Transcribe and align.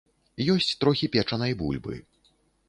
Ёсць 0.53 0.69
трохі 0.83 1.09
печанай 1.17 1.53
бульбы. 1.61 2.01